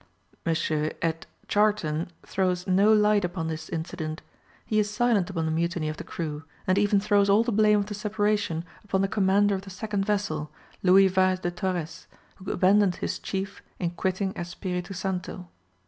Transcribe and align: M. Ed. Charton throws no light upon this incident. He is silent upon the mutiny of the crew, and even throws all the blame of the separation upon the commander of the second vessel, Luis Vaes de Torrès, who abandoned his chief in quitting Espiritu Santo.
M. 0.47 0.55
Ed. 1.03 1.27
Charton 1.47 2.11
throws 2.25 2.65
no 2.65 2.91
light 2.91 3.23
upon 3.23 3.45
this 3.45 3.69
incident. 3.69 4.23
He 4.65 4.79
is 4.79 4.89
silent 4.89 5.29
upon 5.29 5.45
the 5.45 5.51
mutiny 5.51 5.89
of 5.89 5.97
the 5.97 6.03
crew, 6.03 6.43
and 6.65 6.79
even 6.79 6.99
throws 6.99 7.29
all 7.29 7.43
the 7.43 7.51
blame 7.51 7.77
of 7.77 7.85
the 7.85 7.93
separation 7.93 8.65
upon 8.83 9.01
the 9.03 9.07
commander 9.07 9.53
of 9.53 9.61
the 9.61 9.69
second 9.69 10.03
vessel, 10.07 10.49
Luis 10.81 11.11
Vaes 11.11 11.41
de 11.41 11.51
Torrès, 11.51 12.07
who 12.37 12.49
abandoned 12.51 12.95
his 12.95 13.19
chief 13.19 13.61
in 13.77 13.91
quitting 13.91 14.33
Espiritu 14.35 14.91
Santo. 14.95 15.49